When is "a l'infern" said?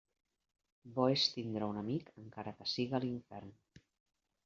3.01-3.57